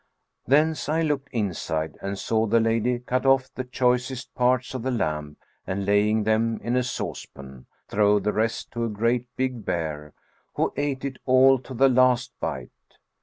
Thence 0.47 0.89
I 0.89 1.03
looked 1.03 1.29
inside 1.31 1.95
and 2.01 2.17
saw 2.17 2.47
the 2.47 2.59
lady 2.59 2.97
cut 2.97 3.23
off 3.23 3.53
the 3.53 3.63
choicest 3.63 4.33
parts 4.33 4.73
of 4.73 4.81
the 4.81 4.89
lamb 4.89 5.37
and 5.67 5.85
laying 5.85 6.23
them 6.23 6.59
in 6.63 6.75
a 6.75 6.81
saucepan, 6.81 7.67
throw 7.87 8.17
the 8.17 8.33
rest 8.33 8.71
to 8.71 8.83
a 8.83 8.89
great 8.89 9.27
big 9.35 9.63
bear, 9.63 10.13
who 10.55 10.73
ate 10.75 11.05
it 11.05 11.17
all 11.27 11.59
to 11.59 11.75
the 11.75 11.87
last 11.87 12.33
bite. 12.39 12.71